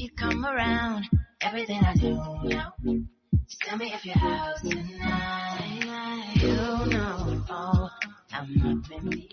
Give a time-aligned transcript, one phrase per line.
[0.00, 1.04] you come around,
[1.42, 2.72] everything I do, you know.
[3.46, 6.36] Just tell me if you're out tonight.
[6.36, 6.56] You
[6.90, 7.90] know, oh,
[8.32, 9.28] I'm up in the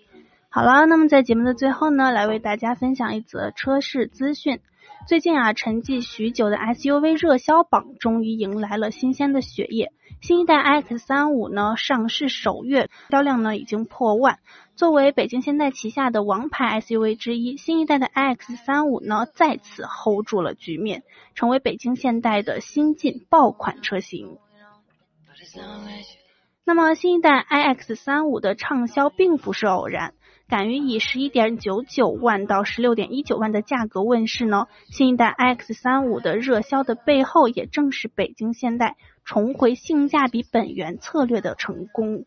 [0.50, 4.60] 好了，那么在节目的最后呢，来为大家分享一则车市资讯。
[5.08, 9.94] 最近啊，沉寂许久的 SUV 热销榜终于迎来了新鲜的血液。
[10.20, 14.40] 新一代 iX 三五呢，上市首月销量呢已经破万。
[14.76, 21.04] 作为北京现代旗下的王牌 SUV 之一，新一代的 iX 三五呢再次 hold 住了局面，
[21.36, 24.38] 成为北京现代的新晋爆款车型。
[26.66, 30.14] 那么新一代 iX 三五的畅销并不是偶然，
[30.50, 42.24] 敢于以十一点九九万到十六点一九万的价格问世呢，新一代 iX 三五的热销的背后，也正是北京现代重回性价比本源策略的成功。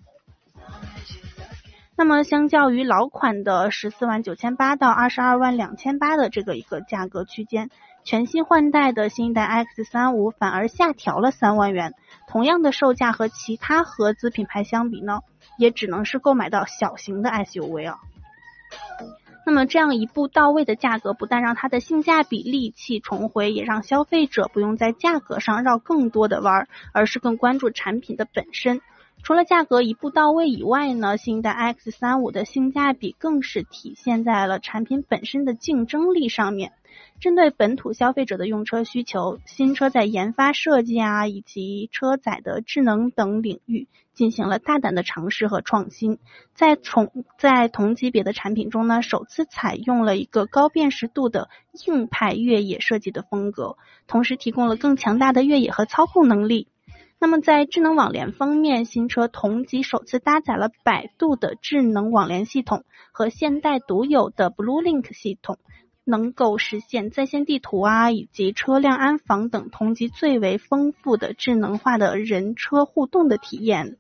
[1.97, 7.70] 那么，相较于老款的十四万九千八到二十二万两千八的这个一个价格区间，
[8.05, 11.95] 全新换代的新一代 X 三五反而下调了三万元。
[12.28, 15.20] 同样的售价和其他合资品牌相比呢，
[15.58, 17.98] 也只能是购买到小型的 SUV 啊。
[19.44, 28.80] 那么这样一步到位的价格，不但让它的性价比利器重回，也让消费者不用在价格上绕更多的弯儿，而是更关注产品的本身。
[29.23, 36.73] 除了价格一步到位以外呢，新一代 X 三五的性价比更是体现在了产品本身的竞争力上面。
[37.21, 46.19] 针对本土消费者的用车需求，新车在研发设计啊，以及车载的智能等领域进行了大胆的尝试和创新。
[46.55, 51.48] 在从在同级别的产品中呢，首次采用了一个高辨识度的
[51.87, 53.77] 硬派越野设计的风格，
[54.07, 56.69] 同时提供了更强大的越野和操控能力。
[57.23, 65.59] 那么在智能网联方面，新车同级首次搭载了百度的智能网联系统和现代独有的 BlueLink 系统，
[66.03, 73.98] 能够实现在线地图啊以及车辆安防等同级最为丰富的智能化的人车互动的体验。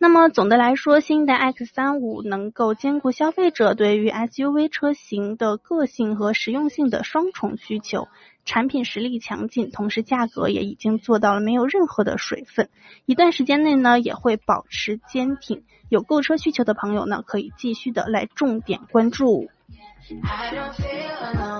[0.00, 8.06] 那么总的来说，新一代 X 三五能够兼顾消费者对于 SUV 车型的个性和实用性的双重需求，
[8.44, 12.68] 产品实力强劲，同时价格也已经做到了没有任何的水分，
[13.06, 15.64] 一段时间内呢也会保持坚挺。
[15.88, 19.48] 有购车需求的朋友呢，可以继续的来重点关注。
[20.22, 21.57] I don't feel alone.